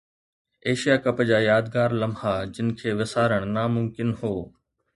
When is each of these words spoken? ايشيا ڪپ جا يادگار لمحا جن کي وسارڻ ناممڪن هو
ايشيا 0.67 0.95
ڪپ 1.03 1.17
جا 1.31 1.37
يادگار 1.51 1.89
لمحا 2.03 2.33
جن 2.55 2.67
کي 2.81 2.89
وسارڻ 3.03 3.41
ناممڪن 3.59 4.09
هو 4.23 4.35